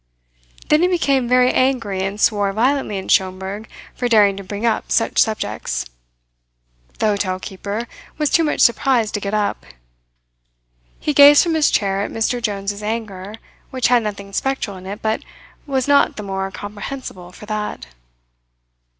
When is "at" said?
2.97-3.11, 12.01-12.09